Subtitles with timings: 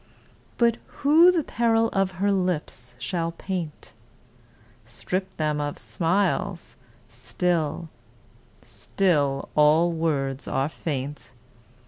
[0.57, 3.93] But who the peril of her lips shall paint?
[4.83, 7.87] Strip them of smiles—still,
[8.63, 11.29] still all words are faint!